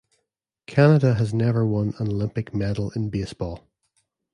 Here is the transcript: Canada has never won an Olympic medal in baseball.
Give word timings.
Canada 0.65 1.13
has 1.13 1.31
never 1.31 1.63
won 1.63 1.93
an 1.99 2.07
Olympic 2.07 2.55
medal 2.55 2.89
in 2.95 3.11
baseball. 3.11 3.67